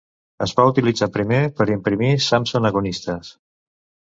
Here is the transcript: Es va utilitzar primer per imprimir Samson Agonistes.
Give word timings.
Es 0.45 0.53
va 0.59 0.63
utilitzar 0.69 1.09
primer 1.17 1.41
per 1.59 1.67
imprimir 1.73 2.11
Samson 2.29 2.69
Agonistes. 2.71 3.31